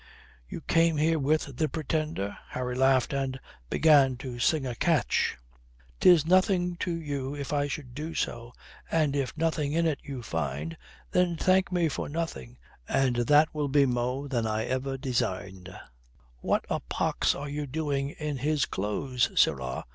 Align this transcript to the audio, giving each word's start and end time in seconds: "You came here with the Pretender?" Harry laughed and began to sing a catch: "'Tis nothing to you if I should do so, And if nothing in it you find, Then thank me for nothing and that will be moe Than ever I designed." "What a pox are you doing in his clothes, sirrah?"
"You 0.49 0.61
came 0.61 0.97
here 0.97 1.19
with 1.19 1.57
the 1.57 1.69
Pretender?" 1.69 2.35
Harry 2.49 2.73
laughed 2.73 3.13
and 3.13 3.39
began 3.69 4.17
to 4.17 4.39
sing 4.39 4.65
a 4.65 4.73
catch: 4.73 5.37
"'Tis 5.99 6.25
nothing 6.25 6.75
to 6.77 6.91
you 6.99 7.35
if 7.35 7.53
I 7.53 7.67
should 7.67 7.93
do 7.93 8.15
so, 8.15 8.51
And 8.89 9.15
if 9.15 9.37
nothing 9.37 9.73
in 9.73 9.85
it 9.85 9.99
you 10.01 10.23
find, 10.23 10.75
Then 11.11 11.37
thank 11.37 11.71
me 11.71 11.87
for 11.87 12.09
nothing 12.09 12.57
and 12.89 13.15
that 13.17 13.53
will 13.53 13.67
be 13.67 13.85
moe 13.85 14.27
Than 14.27 14.47
ever 14.47 14.93
I 14.93 14.97
designed." 14.97 15.69
"What 16.39 16.65
a 16.67 16.79
pox 16.79 17.35
are 17.35 17.47
you 17.47 17.67
doing 17.67 18.09
in 18.09 18.37
his 18.37 18.65
clothes, 18.65 19.29
sirrah?" 19.39 19.83